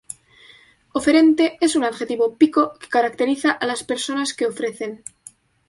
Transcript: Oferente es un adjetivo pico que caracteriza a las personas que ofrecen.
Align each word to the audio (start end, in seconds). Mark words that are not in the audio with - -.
Oferente 0.99 1.59
es 1.63 1.75
un 1.75 1.83
adjetivo 1.83 2.35
pico 2.39 2.73
que 2.79 2.87
caracteriza 2.89 3.51
a 3.51 3.67
las 3.67 3.83
personas 3.83 4.33
que 4.33 4.47
ofrecen. 4.47 5.03